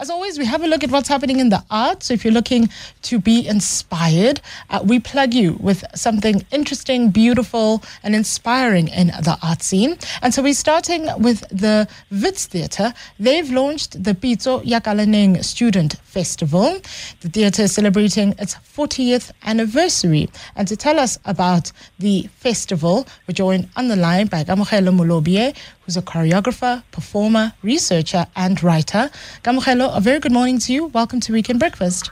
As 0.00 0.10
always, 0.10 0.38
we 0.38 0.44
have 0.44 0.62
a 0.62 0.68
look 0.68 0.84
at 0.84 0.92
what's 0.92 1.08
happening 1.08 1.40
in 1.40 1.48
the 1.48 1.64
arts. 1.72 2.06
So 2.06 2.14
if 2.14 2.24
you're 2.24 2.32
looking 2.32 2.68
to 3.02 3.18
be 3.18 3.48
inspired, 3.48 4.40
uh, 4.70 4.80
we 4.84 5.00
plug 5.00 5.34
you 5.34 5.54
with 5.54 5.84
something 5.92 6.46
interesting, 6.52 7.10
beautiful, 7.10 7.82
and 8.04 8.14
inspiring 8.14 8.86
in 8.86 9.08
the 9.08 9.36
art 9.42 9.60
scene. 9.60 9.98
And 10.22 10.32
so 10.32 10.40
we're 10.40 10.54
starting 10.54 11.08
with 11.20 11.40
the 11.48 11.88
Wits 12.12 12.46
Theatre. 12.46 12.94
They've 13.18 13.50
launched 13.50 14.04
the 14.04 14.14
Pitso 14.14 14.62
Ya 14.64 14.78
Kalaneng 14.78 15.44
Student 15.44 15.94
Festival. 16.04 16.78
The 17.20 17.28
theatre 17.28 17.62
is 17.62 17.74
celebrating 17.74 18.36
its 18.38 18.54
40th 18.54 19.32
anniversary. 19.42 20.30
And 20.54 20.68
to 20.68 20.76
tell 20.76 21.00
us 21.00 21.18
about 21.24 21.72
the 21.98 22.28
festival, 22.36 23.04
we're 23.26 23.34
joined 23.34 23.68
on 23.74 23.88
the 23.88 23.96
line 23.96 24.28
by 24.28 24.44
Kamogelo 24.44 24.94
Molobye, 24.96 25.56
who's 25.88 25.96
a 25.96 26.02
choreographer, 26.02 26.82
performer, 26.90 27.54
researcher, 27.62 28.26
and 28.36 28.62
writer. 28.62 29.10
Kamogelo, 29.42 29.96
a 29.96 30.00
very 30.02 30.20
good 30.20 30.32
morning 30.32 30.58
to 30.58 30.70
you. 30.70 30.84
Welcome 30.88 31.18
to 31.20 31.32
Weekend 31.32 31.58
Breakfast. 31.58 32.10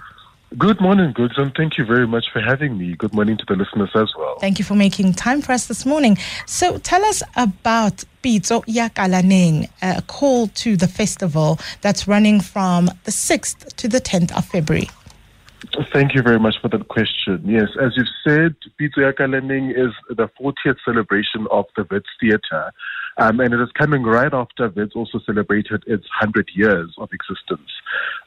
Good 0.56 0.80
morning, 0.80 1.12
Goods, 1.12 1.34
and 1.36 1.52
thank 1.54 1.76
you 1.76 1.84
very 1.84 2.06
much 2.06 2.24
for 2.32 2.40
having 2.40 2.78
me. 2.78 2.96
Good 2.96 3.12
morning 3.12 3.36
to 3.36 3.44
the 3.46 3.54
listeners 3.54 3.90
as 3.94 4.10
well. 4.16 4.38
Thank 4.38 4.58
you 4.58 4.64
for 4.64 4.74
making 4.74 5.12
time 5.12 5.42
for 5.42 5.52
us 5.52 5.66
this 5.66 5.84
morning. 5.84 6.16
So, 6.46 6.78
tell 6.78 7.04
us 7.04 7.22
about 7.36 8.02
Pitso 8.22 8.64
Ya 8.66 8.88
Kalaneng, 8.88 9.68
a 9.82 10.00
call 10.00 10.46
to 10.64 10.78
the 10.78 10.88
festival 10.88 11.58
that's 11.82 12.08
running 12.08 12.40
from 12.40 12.86
the 13.04 13.10
6th 13.10 13.76
to 13.76 13.88
the 13.88 14.00
10th 14.00 14.34
of 14.34 14.46
February. 14.46 14.88
Thank 15.92 16.14
you 16.14 16.22
very 16.22 16.38
much 16.38 16.56
for 16.62 16.68
that 16.68 16.88
question. 16.88 17.42
Yes, 17.44 17.68
as 17.78 17.92
you've 17.96 18.06
said, 18.24 18.54
Pitso 18.80 18.98
Ya 18.98 19.12
Kalaneng 19.12 19.70
is 19.70 19.92
the 20.08 20.30
40th 20.40 20.78
celebration 20.82 21.46
of 21.50 21.66
the 21.76 21.86
Wits 21.90 22.08
Theatre. 22.18 22.72
Um, 23.18 23.40
and 23.40 23.54
it 23.54 23.60
is 23.60 23.70
coming 23.72 24.02
right 24.02 24.32
after 24.32 24.68
Wits 24.68 24.94
also 24.94 25.18
celebrated 25.24 25.82
its 25.86 26.04
100 26.20 26.50
years 26.54 26.94
of 26.98 27.08
existence. 27.12 27.70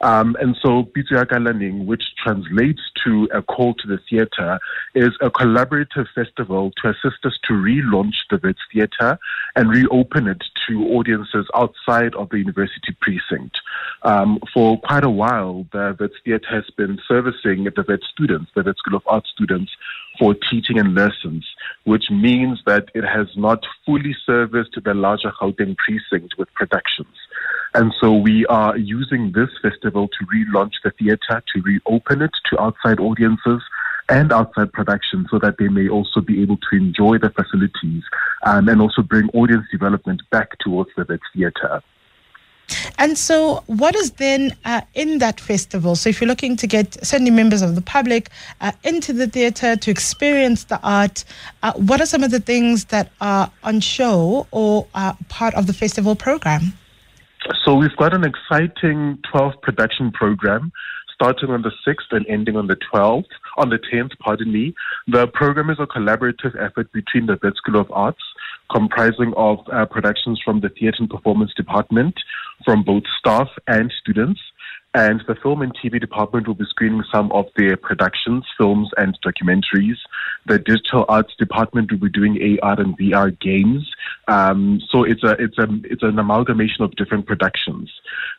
Um, 0.02 0.35
and 0.41 0.57
so 0.61 0.84
Pitso 0.84 1.11
Ya 1.11 1.25
Kalaneng, 1.25 1.85
which 1.85 2.03
translates 2.23 2.81
to 3.05 3.30
a 3.33 3.41
call 3.41 3.73
to 3.75 3.88
the 3.88 3.99
theatre, 4.09 4.59
is 4.95 5.11
a 5.22 5.30
collaborative 5.30 6.08
festival 6.16 6.72
to 6.81 6.89
assist 6.89 7.25
us 7.25 7.38
to 7.44 7.53
relaunch 7.53 8.16
the 8.30 8.39
Wits 8.44 8.59
Theatre 8.73 9.19
and 9.55 9.69
reopen 9.69 10.27
it 10.27 10.44
to 10.70 10.86
audiences 10.94 11.45
outside 11.53 12.16
of 12.16 12.30
the 12.30 12.38
university 12.38 12.95
precinct. 13.02 13.59
Um, 14.03 14.39
for 14.53 14.80
quite 14.80 15.03
a 15.03 15.09
while, 15.09 15.66
the 15.73 15.98
Wits 16.00 16.16
Theatre 16.23 16.48
has 16.50 16.64
been 16.78 16.98
servicing 17.08 17.66
the 17.66 17.84
Wits 17.88 18.08
students, 18.09 18.52
the 18.56 18.64
Wits 18.64 18.80
School 18.80 18.95
of 18.95 19.03
Art 19.08 19.26
students, 19.28 19.72
for 20.17 20.34
teaching 20.50 20.80
and 20.80 20.95
lessons, 20.95 21.45
which 21.84 22.06
means 22.09 22.59
that 22.66 22.89
it 22.94 23.03
has 23.03 23.28
not 23.36 23.66
fully 23.86 24.16
serviced 24.26 24.78
the 24.84 24.94
larger 24.94 25.31
Gauteng 25.42 25.76
precinct 25.78 26.36
with 26.38 26.53
productions. 26.53 27.16
And 27.73 27.94
so 28.02 28.14
we 28.14 28.45
are 28.48 28.78
using 28.78 29.31
this 29.31 29.50
festival 29.61 30.08
to 30.08 30.26
relaunch 30.26 30.73
the 30.83 30.92
theatre, 30.92 31.44
to 31.54 31.61
reopen 31.61 32.22
it 32.22 32.31
to 32.50 32.61
outside 32.61 33.00
audiences 33.00 33.61
and 34.09 34.33
outside 34.33 34.73
productions 34.73 35.27
so 35.29 35.39
that 35.39 35.57
they 35.57 35.67
may 35.67 35.88
also 35.88 36.19
be 36.19 36.41
able 36.41 36.57
to 36.57 36.75
enjoy 36.75 37.17
the 37.17 37.29
facilities 37.29 38.03
um, 38.45 38.67
and 38.67 38.81
also 38.81 39.02
bring 39.02 39.29
audience 39.29 39.65
development 39.71 40.21
back 40.31 40.57
towards 40.59 40.89
the 40.97 41.19
theatre. 41.33 41.81
And 42.97 43.17
so, 43.17 43.63
what 43.65 43.95
is 43.95 44.11
then 44.11 44.55
uh, 44.63 44.81
in 44.93 45.19
that 45.19 45.39
festival? 45.39 45.95
So, 45.95 46.09
if 46.09 46.21
you're 46.21 46.27
looking 46.27 46.55
to 46.57 46.67
get 46.67 47.03
certainly 47.03 47.31
members 47.31 47.63
of 47.63 47.73
the 47.73 47.81
public 47.81 48.30
uh, 48.61 48.73
into 48.83 49.11
the 49.11 49.27
theatre 49.27 49.75
to 49.75 49.91
experience 49.91 50.65
the 50.65 50.80
art, 50.83 51.23
uh, 51.63 51.73
what 51.73 51.99
are 51.99 52.05
some 52.05 52.23
of 52.23 52.30
the 52.30 52.39
things 52.39 52.85
that 52.85 53.11
are 53.21 53.52
on 53.63 53.80
show 53.80 54.45
or 54.52 54.85
are 54.93 55.17
part 55.30 55.55
of 55.55 55.65
the 55.65 55.73
festival 55.73 56.15
program? 56.15 56.73
So, 57.63 57.73
we've 57.73 57.95
got 57.95 58.13
an 58.13 58.23
exciting 58.23 59.17
12 59.31 59.61
production 59.61 60.11
program 60.11 60.71
starting 61.20 61.50
on 61.50 61.62
the 61.62 61.72
6th 61.86 62.12
and 62.12 62.25
ending 62.30 62.56
on 62.56 62.67
the 62.67 62.78
12th, 62.94 63.25
on 63.58 63.70
the 63.70 63.80
10th, 63.94 64.17
pardon 64.20 64.53
me. 64.53 64.73
The 65.08 65.28
program 65.28 65.70
is 65.70 65.78
a 65.78 65.86
collaborative 65.86 66.56
effort 66.56 66.92
between 66.94 67.26
the 67.26 67.38
Wits 67.44 67.58
School 67.58 67.80
of 67.80 67.92
Arts, 67.92 68.23
comprising 68.71 69.33
of 69.36 69.60
uh, 69.73 69.86
productions 69.86 70.39
from 70.43 70.61
the 70.61 70.70
Theatre 70.70 70.99
and 70.99 71.10
Performance 71.10 71.52
Department, 71.58 72.16
from 72.64 72.83
both 72.83 73.04
staff 73.20 73.49
and 73.67 73.92
students. 74.02 74.39
And 74.95 75.22
the 75.27 75.36
film 75.36 75.61
and 75.61 75.72
TV 75.76 76.00
department 76.00 76.48
will 76.48 76.55
be 76.55 76.66
screening 76.66 77.04
some 77.11 77.32
of 77.32 77.45
their 77.55 77.77
productions, 77.77 78.44
films, 78.58 78.89
and 78.98 79.16
documentaries. 79.23 79.98
The 80.48 80.58
digital 80.58 81.05
arts 81.08 81.36
department 81.38 81.92
will 81.92 82.00
be 82.00 82.10
doing 82.10 82.60
AR 82.64 82.80
and 82.80 82.98
VR 82.98 83.39
games. 83.39 83.88
Um, 84.28 84.82
so 84.89 85.04
it's 85.04 85.23
a 85.23 85.32
it's 85.33 85.60
a 85.60 85.67
it's 85.83 86.02
an 86.02 86.17
amalgamation 86.17 86.83
of 86.83 86.95
different 86.95 87.28
productions. 87.28 87.92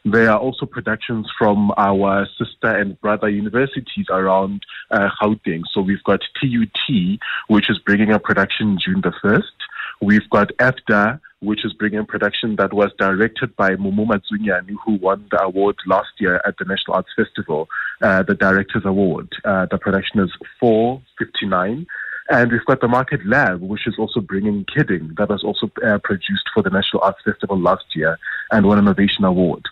There 0.05 0.29
are 0.29 0.39
also 0.39 0.67
productions 0.67 1.31
from 1.39 1.73
our 1.77 2.27
sister 2.37 2.69
and 2.69 3.01
brother 3.01 3.29
universities 3.29 4.07
around 4.11 4.65
uh, 4.91 5.09
Gauteng. 5.23 5.63
So 5.71 5.81
we've 5.81 6.03
got 6.03 6.21
TUT, 6.41 7.19
which 7.47 7.71
is 7.71 7.79
bringing 7.79 8.11
a 8.11 8.19
production 8.19 8.77
June 8.77 9.03
the 9.03 9.13
first. 9.23 9.53
We've 10.01 10.29
got 10.31 10.49
AFDA, 10.57 11.21
which 11.41 11.65
is 11.65 11.73
bringing 11.73 12.05
production 12.05 12.57
that 12.57 12.73
was 12.73 12.91
directed 12.99 13.57
by 13.57 13.71
Mumu 13.71 14.07
Matsunyani, 14.07 14.77
who 14.85 14.95
won 14.97 15.27
the 15.31 15.43
award 15.43 15.77
last 15.87 16.11
year 16.19 16.41
at 16.47 16.57
the 16.59 16.65
National 16.65 16.97
Arts 16.97 17.09
Festival, 17.17 17.69
uh, 18.03 18.23
the 18.23 18.35
Directors 18.35 18.85
Award. 18.85 19.33
Uh, 19.45 19.67
the 19.71 19.79
production 19.79 20.21
is 20.21 20.31
459. 20.59 21.87
And 22.33 22.53
we've 22.53 22.65
got 22.65 22.81
the 22.81 22.89
Market 22.89 23.27
Lab, 23.27 23.61
which 23.61 23.89
is 23.89 23.95
also 23.99 24.21
bringing 24.21 24.65
Kidding, 24.73 25.15
that 25.19 25.29
was 25.29 25.43
also 25.43 25.71
uh, 25.85 25.99
produced 26.05 26.49
for 26.55 26.63
the 26.63 26.71
National 26.71 27.03
Arts 27.03 27.19
Festival 27.25 27.59
last 27.59 27.85
year 27.95 28.19
and 28.53 28.67
won 28.67 28.79
an 28.79 28.85
Innovation 28.85 29.25
Award. 29.25 29.65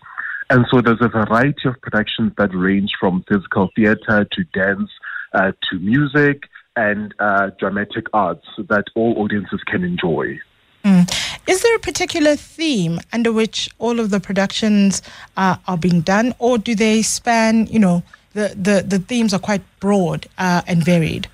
And 0.51 0.67
so 0.71 0.81
there's 0.81 1.01
a 1.01 1.09
variety 1.09 1.69
of 1.69 1.81
productions 1.83 2.33
that 2.39 2.55
range 2.55 2.93
from 2.99 3.25
physical 3.29 3.69
theater 3.77 4.27
to 4.33 4.45
dance 4.55 4.91
uh, 5.35 5.53
to 5.71 5.79
music 5.79 6.49
and 6.75 7.15
uh, 7.19 7.51
dramatic 7.59 8.07
arts 8.13 8.47
that 8.69 8.85
all 8.95 9.15
audiences 9.19 9.61
can 9.67 9.85
enjoy. 9.85 10.39
Mm. 10.85 11.11
Is 11.49 11.63
there 11.63 11.75
a 11.77 11.81
particular 11.81 12.37
theme 12.37 13.01
under 13.13 13.33
which 13.33 13.69
all 13.79 13.99
of 14.01 14.11
the 14.11 14.21
productions 14.21 15.03
uh, 15.37 15.57
are 15.67 15.79
being 15.79 16.03
done, 16.03 16.35
or 16.39 16.59
do 16.59 16.75
they 16.75 17.03
span, 17.03 17.67
you 17.67 17.79
know, 17.79 18.03
the, 18.35 18.55
the, 18.57 18.85
the 18.87 18.99
themes 18.99 19.35
are 19.35 19.41
quite 19.41 19.63
broad 19.81 20.27
uh, 20.39 20.63
and 20.67 20.85
varied? 20.85 21.29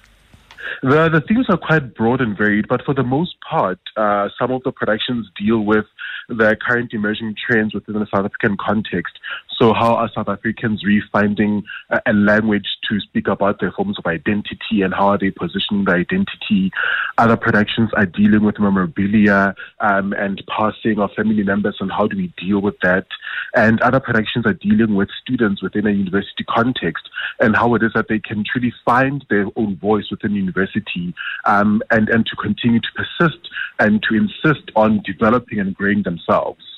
The, 0.82 1.08
the 1.08 1.22
themes 1.26 1.46
are 1.48 1.56
quite 1.56 1.94
broad 1.94 2.20
and 2.20 2.36
varied, 2.36 2.68
but 2.68 2.84
for 2.84 2.94
the 2.94 3.02
most 3.02 3.36
part, 3.48 3.78
uh, 3.96 4.28
some 4.38 4.50
of 4.50 4.62
the 4.64 4.72
productions 4.72 5.28
deal 5.36 5.60
with 5.60 5.86
the 6.28 6.56
current 6.66 6.92
emerging 6.92 7.36
trends 7.46 7.74
within 7.74 7.94
the 7.94 8.06
South 8.14 8.24
African 8.24 8.56
context. 8.58 9.18
So, 9.58 9.72
how 9.72 9.94
are 9.94 10.10
South 10.14 10.28
Africans 10.28 10.84
refinding 10.84 11.62
a, 11.90 12.00
a 12.06 12.12
language 12.12 12.66
to 12.88 13.00
speak 13.00 13.28
about 13.28 13.60
their 13.60 13.72
forms 13.72 13.98
of 13.98 14.06
identity 14.06 14.82
and 14.82 14.94
how 14.94 15.08
are 15.08 15.18
they 15.18 15.30
positioning 15.30 15.84
their 15.84 15.96
identity? 15.96 16.70
Other 17.18 17.36
productions 17.36 17.90
are 17.96 18.06
dealing 18.06 18.44
with 18.44 18.58
memorabilia 18.58 19.54
um, 19.80 20.12
and 20.14 20.42
passing 20.48 20.98
of 20.98 21.12
family 21.12 21.42
members 21.42 21.76
and 21.80 21.90
how 21.90 22.06
do 22.06 22.16
we 22.16 22.32
deal 22.36 22.60
with 22.60 22.76
that? 22.82 23.06
And 23.54 23.80
other 23.82 24.00
productions 24.00 24.46
are 24.46 24.54
dealing 24.54 24.94
with 24.94 25.08
students 25.22 25.62
within 25.62 25.86
a 25.86 25.90
university 25.90 26.44
context 26.44 27.08
and 27.40 27.56
how 27.56 27.74
it 27.74 27.82
is 27.82 27.92
that 27.94 28.08
they 28.08 28.18
can 28.18 28.44
truly 28.44 28.72
find 28.84 29.24
their 29.30 29.46
own 29.56 29.76
voice 29.76 30.10
within 30.10 30.32
university 30.32 31.14
um, 31.44 31.82
and, 31.90 32.08
and 32.08 32.26
to 32.26 32.36
continue 32.36 32.80
to 32.80 32.88
persist 32.94 33.48
and 33.78 34.02
to 34.02 34.14
insist 34.14 34.70
on 34.76 35.02
developing 35.04 35.60
and 35.60 35.74
growing 35.74 36.02
themselves. 36.02 36.73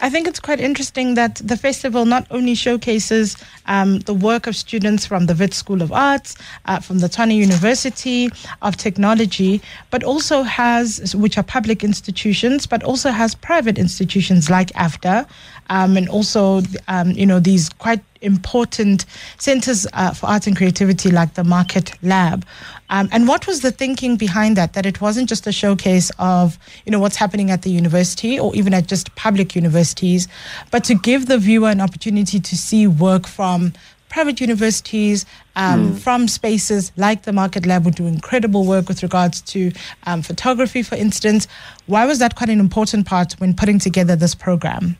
I 0.00 0.10
think 0.10 0.26
it's 0.26 0.40
quite 0.40 0.60
interesting 0.60 1.14
that 1.14 1.36
the 1.36 1.56
festival 1.56 2.04
not 2.06 2.26
only 2.30 2.54
showcases 2.54 3.36
um, 3.66 4.00
the 4.00 4.14
work 4.14 4.46
of 4.46 4.56
students 4.56 5.06
from 5.06 5.26
the 5.26 5.34
Wits 5.34 5.56
School 5.56 5.82
of 5.82 5.92
Arts, 5.92 6.36
uh, 6.66 6.80
from 6.80 6.98
the 6.98 7.06
Tshwane 7.06 7.36
University 7.36 8.30
of 8.62 8.76
Technology, 8.76 9.60
but 9.90 10.02
also 10.02 10.42
has, 10.42 11.14
which 11.14 11.36
are 11.36 11.42
public 11.42 11.84
institutions, 11.84 12.66
but 12.66 12.82
also 12.82 13.10
has 13.10 13.34
private 13.34 13.78
institutions 13.78 14.48
like 14.48 14.68
AFDA, 14.72 15.26
um, 15.70 15.96
and 15.96 16.08
also, 16.08 16.62
um, 16.88 17.10
you 17.12 17.26
know, 17.26 17.40
these 17.40 17.68
quite 17.68 18.02
important 18.24 19.04
centers 19.38 19.86
uh, 19.92 20.12
for 20.12 20.26
arts 20.26 20.46
and 20.46 20.56
creativity 20.56 21.10
like 21.10 21.34
the 21.34 21.44
Market 21.44 21.92
Lab. 22.02 22.44
Um, 22.90 23.08
and 23.12 23.26
what 23.26 23.46
was 23.46 23.60
the 23.60 23.70
thinking 23.70 24.16
behind 24.16 24.56
that? 24.56 24.74
That 24.74 24.86
it 24.86 25.00
wasn't 25.00 25.28
just 25.28 25.46
a 25.46 25.52
showcase 25.52 26.10
of, 26.18 26.58
you 26.84 26.92
know, 26.92 26.98
what's 26.98 27.16
happening 27.16 27.50
at 27.50 27.62
the 27.62 27.70
university 27.70 28.38
or 28.38 28.54
even 28.54 28.74
at 28.74 28.86
just 28.86 29.14
public 29.14 29.54
universities, 29.54 30.28
but 30.70 30.84
to 30.84 30.94
give 30.94 31.26
the 31.26 31.38
viewer 31.38 31.70
an 31.70 31.80
opportunity 31.80 32.38
to 32.40 32.56
see 32.56 32.86
work 32.86 33.26
from 33.26 33.72
private 34.14 34.40
universities, 34.40 35.26
um, 35.56 35.92
mm. 35.92 35.98
from 35.98 36.28
spaces 36.28 36.92
like 36.96 37.24
the 37.24 37.32
Market 37.32 37.66
Lab, 37.66 37.82
who 37.82 37.90
do 37.90 38.06
incredible 38.06 38.64
work 38.64 38.88
with 38.88 39.02
regards 39.02 39.40
to 39.40 39.72
um, 40.06 40.22
photography, 40.22 40.84
for 40.84 40.94
instance. 40.94 41.48
Why 41.86 42.06
was 42.06 42.20
that 42.20 42.36
quite 42.36 42.48
an 42.48 42.60
important 42.60 43.06
part 43.06 43.32
when 43.40 43.54
putting 43.54 43.80
together 43.80 44.14
this 44.14 44.34
program? 44.36 44.96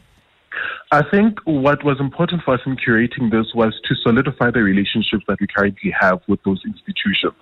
I 0.93 1.03
think 1.11 1.41
what 1.45 1.83
was 1.83 1.99
important 1.99 2.43
for 2.45 2.55
us 2.55 2.61
in 2.67 2.77
curating 2.77 3.31
this 3.31 3.53
was 3.55 3.75
to 3.89 3.95
solidify 3.97 4.51
the 4.51 4.63
relationships 4.63 5.25
that 5.27 5.41
we 5.41 5.47
currently 5.47 5.93
have 5.99 6.21
with 6.29 6.43
those 6.45 6.61
institutions. 6.65 7.35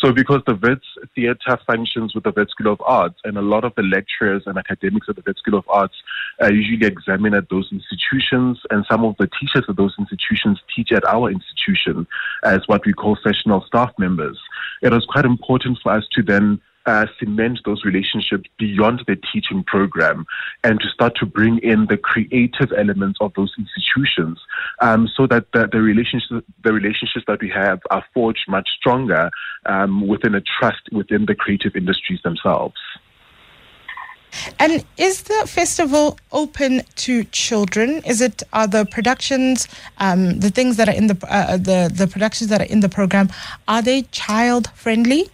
So, 0.00 0.12
because 0.12 0.42
the 0.46 0.54
Wits 0.54 0.84
Theatre 1.14 1.58
functions 1.66 2.14
with 2.14 2.24
the 2.24 2.32
Wits 2.36 2.52
School 2.52 2.72
of 2.72 2.80
Arts, 2.84 3.16
and 3.24 3.38
a 3.38 3.42
lot 3.42 3.64
of 3.64 3.74
the 3.76 3.82
lecturers 3.82 4.42
and 4.46 4.58
academics 4.58 5.08
at 5.08 5.16
the 5.16 5.22
Wits 5.26 5.40
School 5.40 5.58
of 5.58 5.64
Arts 5.68 5.94
uh, 6.42 6.48
usually 6.48 6.86
examine 6.86 7.34
at 7.34 7.48
those 7.48 7.68
institutions, 7.72 8.60
and 8.70 8.84
some 8.90 9.04
of 9.04 9.16
the 9.18 9.28
teachers 9.40 9.64
at 9.68 9.76
those 9.76 9.94
institutions 9.98 10.60
teach 10.74 10.92
at 10.92 11.04
our 11.06 11.30
institution 11.30 12.06
as 12.44 12.60
what 12.66 12.84
we 12.84 12.92
call 12.92 13.16
sessional 13.26 13.64
staff 13.66 13.90
members. 13.98 14.38
It 14.82 14.92
was 14.92 15.06
quite 15.06 15.24
important 15.24 15.78
for 15.82 15.92
us 15.92 16.04
to 16.12 16.22
then 16.22 16.60
uh, 16.86 17.06
cement 17.18 17.58
those 17.64 17.84
relationships 17.84 18.48
beyond 18.58 19.02
the 19.06 19.16
teaching 19.32 19.64
program 19.64 20.24
and 20.64 20.80
to 20.80 20.88
start 20.88 21.14
to 21.16 21.26
bring 21.26 21.58
in 21.58 21.86
the 21.86 21.96
creative 21.96 22.72
elements 22.76 23.18
of 23.20 23.32
those 23.34 23.52
institutions 23.58 24.40
um, 24.80 25.08
so 25.16 25.26
that 25.26 25.46
the, 25.52 25.68
the, 25.70 25.80
relationships, 25.80 26.44
the 26.64 26.72
relationships 26.72 27.24
that 27.26 27.40
we 27.40 27.50
have 27.50 27.80
are 27.90 28.04
forged 28.14 28.44
much 28.48 28.68
stronger 28.78 29.30
um, 29.66 30.06
within 30.06 30.34
a 30.34 30.40
trust 30.40 30.80
within 30.92 31.26
the 31.26 31.34
creative 31.34 31.74
industries 31.74 32.20
themselves. 32.22 32.76
And 34.58 34.84
is 34.96 35.22
the 35.22 35.46
festival 35.46 36.18
open 36.30 36.82
to 36.96 37.24
children? 37.24 38.02
Is 38.04 38.20
it 38.20 38.42
are 38.52 38.66
the 38.66 38.84
productions, 38.84 39.66
um, 39.98 40.40
the 40.40 40.50
things 40.50 40.76
that 40.76 40.88
are 40.88 40.94
in 40.94 41.06
the 41.06 41.16
uh, 41.28 41.56
the 41.56 41.90
the 41.92 42.06
productions 42.06 42.50
that 42.50 42.60
are 42.60 42.64
in 42.64 42.80
the 42.80 42.88
program, 42.88 43.30
are 43.66 43.82
they 43.82 44.02
child 44.02 44.70
friendly? 44.74 45.30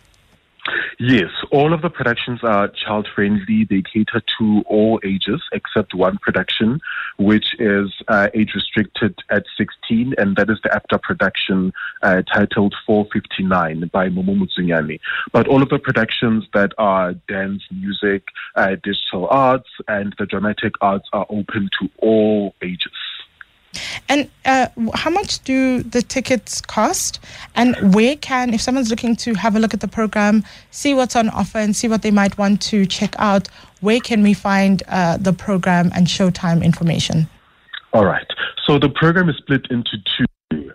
Yes, 0.99 1.31
all 1.51 1.73
of 1.73 1.83
the 1.83 1.91
productions 1.91 2.41
are 2.43 2.69
child 2.69 3.09
friendly. 3.15 3.67
They 3.69 3.83
cater 3.83 4.23
to 4.39 4.63
all 4.67 5.01
ages 5.05 5.43
except 5.53 5.95
one 5.95 6.19
production, 6.19 6.81
which 7.19 7.55
is 7.59 7.93
uh, 8.09 8.29
age 8.35 8.53
restricted 8.55 9.19
at 9.31 9.45
16, 9.57 10.15
and 10.19 10.37
that 10.37 10.51
is 10.51 10.59
the 10.63 10.69
AFDA 10.69 11.03
production 11.03 11.73
uh, 12.03 12.23
titled 12.23 12.75
459 12.87 13.91
by 13.93 14.09
Momo 14.09 14.37
Mutsunyani. 14.37 15.01
But 15.33 15.49
all 15.49 15.63
of 15.63 15.71
the 15.71 15.79
productions 15.79 16.45
that 16.55 16.73
are 16.79 17.15
dance, 17.29 17.63
music, 17.71 18.25
uh, 18.57 18.77
digital 18.83 19.29
arts, 19.29 19.69
and 19.89 20.15
the 20.19 20.27
dramatic 20.27 20.75
arts 20.81 21.09
are 21.13 21.27
open 21.31 21.71
to 21.81 21.89
all 21.99 22.55
ages. 22.63 22.93
And 24.09 24.29
uh, 24.45 24.69
how 24.95 25.11
much 25.11 25.43
do 25.45 25.83
the 25.83 26.03
tickets 26.03 26.61
cost? 26.61 27.21
And 27.55 27.95
where 27.95 28.17
can, 28.17 28.53
if 28.53 28.61
someone's 28.61 28.91
looking 28.91 29.17
to 29.17 29.35
have 29.35 29.57
a 29.57 29.61
look 29.61 29.75
at 29.75 29.81
the 29.81 29.89
program, 29.89 30.45
see 30.71 30.95
what's 30.95 31.17
on 31.17 31.29
offer, 31.31 31.59
and 31.59 31.75
see 31.75 31.89
what 31.89 32.03
they 32.03 32.11
might 32.11 32.37
want 32.39 32.61
to 32.63 32.87
check 32.87 33.15
out, 33.19 33.49
where 33.81 34.01
can 34.01 34.23
we 34.23 34.35
find 34.35 34.83
uh, 34.89 35.17
the 35.17 35.33
program 35.33 35.91
and 35.95 36.07
showtime 36.07 36.63
information? 36.63 37.29
All 37.93 38.05
right. 38.05 38.27
So 38.65 38.79
the 38.79 38.89
program 38.89 39.29
is 39.29 39.37
split 39.37 39.67
into 39.71 39.99
two. 40.17 40.25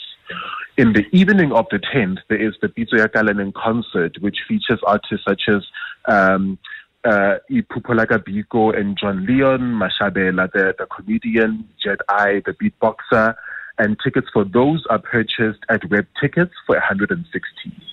In 0.77 0.93
the 0.93 1.05
evening 1.13 1.53
of 1.53 1.67
the 1.71 1.79
10th, 1.79 2.19
there 2.29 2.41
is 2.41 2.55
the 2.61 2.69
Pitso 2.69 2.99
Ya 2.99 3.07
Kalaneng 3.07 3.55
concert, 3.55 4.17
which 4.21 4.39
features 4.49 4.81
artists 4.87 5.25
such 5.27 5.43
as 5.49 5.63
um, 6.07 6.59
uh, 7.05 7.37
Ipupolaka 7.51 8.19
Biko 8.19 8.77
and 8.77 8.97
John 8.97 9.27
Leon, 9.27 9.61
Mashabela, 9.61 10.51
the, 10.53 10.75
the 10.79 10.87
comedian, 10.87 11.69
Jet 11.83 11.99
I, 12.09 12.43
the 12.47 12.53
beatboxer, 12.53 13.35
and 13.79 13.97
tickets 14.03 14.29
for 14.33 14.45
those 14.45 14.85
are 14.91 14.99
purchased 14.99 15.61
at 15.69 15.89
web 15.91 16.07
tickets 16.21 16.53
for 16.67 16.77
160. 16.77 17.85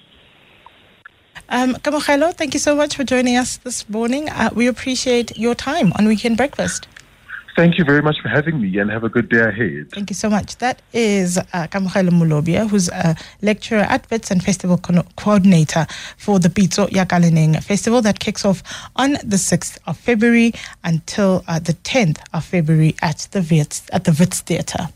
Um, 1.49 1.73
Kamogelo, 1.75 2.33
thank 2.33 2.53
you 2.53 2.59
so 2.59 2.75
much 2.75 2.95
for 2.95 3.03
joining 3.03 3.35
us 3.35 3.57
this 3.57 3.89
morning. 3.89 4.29
Uh, 4.29 4.49
we 4.55 4.67
appreciate 4.67 5.37
your 5.37 5.55
time 5.55 5.91
on 5.97 6.07
Weekend 6.07 6.37
Breakfast. 6.37 6.87
Thank 7.55 7.77
you 7.77 7.83
very 7.83 8.01
much 8.01 8.19
for 8.21 8.29
having 8.29 8.61
me 8.61 8.77
and 8.77 8.89
have 8.89 9.03
a 9.03 9.09
good 9.09 9.29
day 9.29 9.41
ahead. 9.41 9.91
Thank 9.91 10.09
you 10.09 10.15
so 10.15 10.29
much. 10.29 10.57
That 10.57 10.81
is 10.93 11.37
uh, 11.37 11.43
Kamogelo 11.67 12.09
Molobye, 12.09 12.69
who's 12.69 12.89
a 12.89 13.15
lecturer 13.41 13.79
at 13.79 14.31
and 14.31 14.43
Festival 14.43 14.77
co- 14.77 15.03
Coordinator 15.15 15.85
for 16.17 16.39
the 16.39 16.49
Pitso 16.49 16.89
Ya 16.91 17.05
Kalaneng 17.05 17.61
Festival 17.63 18.01
that 18.03 18.19
kicks 18.19 18.45
off 18.45 18.63
on 18.95 19.13
the 19.13 19.37
6th 19.37 19.77
of 19.87 19.97
February 19.97 20.53
until 20.83 21.43
uh, 21.47 21.59
the 21.59 21.73
10th 21.73 22.19
of 22.33 22.45
February 22.45 22.95
at 23.01 23.27
the 23.31 23.45
Wits, 23.49 23.83
at 23.91 24.05
the 24.05 24.15
Wits 24.17 24.41
Theatre. 24.41 24.89